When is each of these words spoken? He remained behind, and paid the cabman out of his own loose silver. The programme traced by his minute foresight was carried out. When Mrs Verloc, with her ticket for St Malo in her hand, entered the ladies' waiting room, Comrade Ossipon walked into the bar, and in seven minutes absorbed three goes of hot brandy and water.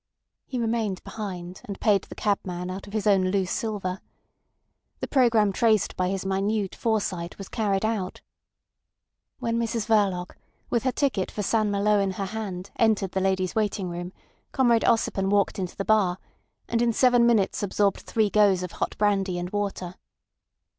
He 0.47 0.57
remained 0.57 1.03
behind, 1.03 1.61
and 1.65 1.79
paid 1.79 2.05
the 2.05 2.15
cabman 2.15 2.71
out 2.71 2.87
of 2.87 2.93
his 2.93 3.05
own 3.05 3.25
loose 3.25 3.51
silver. 3.51 3.99
The 4.99 5.07
programme 5.07 5.53
traced 5.53 5.95
by 5.95 6.07
his 6.09 6.25
minute 6.25 6.73
foresight 6.73 7.37
was 7.37 7.47
carried 7.47 7.85
out. 7.85 8.21
When 9.37 9.59
Mrs 9.59 9.85
Verloc, 9.85 10.33
with 10.71 10.85
her 10.85 10.91
ticket 10.91 11.29
for 11.29 11.43
St 11.43 11.69
Malo 11.69 11.99
in 11.99 12.13
her 12.13 12.25
hand, 12.25 12.71
entered 12.77 13.11
the 13.11 13.21
ladies' 13.21 13.53
waiting 13.53 13.89
room, 13.91 14.11
Comrade 14.53 14.85
Ossipon 14.85 15.29
walked 15.29 15.59
into 15.59 15.75
the 15.75 15.85
bar, 15.85 16.17
and 16.67 16.81
in 16.81 16.93
seven 16.93 17.27
minutes 17.27 17.61
absorbed 17.61 17.99
three 17.99 18.31
goes 18.31 18.63
of 18.63 18.71
hot 18.71 18.97
brandy 18.97 19.37
and 19.37 19.51
water. 19.51 19.93